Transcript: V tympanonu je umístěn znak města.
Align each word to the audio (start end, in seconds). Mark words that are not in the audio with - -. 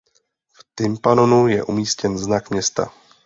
V 0.53 0.63
tympanonu 0.75 1.47
je 1.47 1.63
umístěn 1.63 2.17
znak 2.17 2.49
města. 2.49 2.91